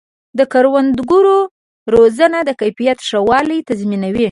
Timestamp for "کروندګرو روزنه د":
0.53-2.49